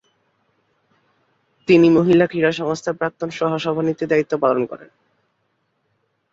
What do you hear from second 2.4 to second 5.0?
সংস্থার প্রাক্তন সহ-সভানেত্রী দায়িত্ব পালন করেন।